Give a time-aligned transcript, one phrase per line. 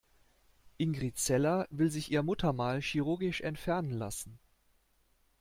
[0.79, 4.39] Ingrid Zeller will sich ihr Muttermal chirurgisch entfernen lassen.